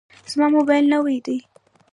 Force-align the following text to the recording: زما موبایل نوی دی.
زما 0.31 0.47
موبایل 0.55 0.85
نوی 0.93 1.17
دی. 1.25 1.37